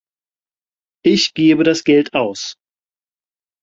[1.05, 2.55] Ich gebe das Geld aus.